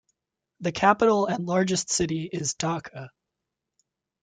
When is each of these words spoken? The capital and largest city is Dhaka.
The 0.61 0.71
capital 0.71 1.27
and 1.27 1.45
largest 1.45 1.91
city 1.91 2.27
is 2.33 2.55
Dhaka. 2.55 3.09